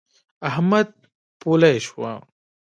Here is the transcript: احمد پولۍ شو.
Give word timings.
احمد 0.47 0.87
پولۍ 1.41 1.77
شو. 1.87 1.99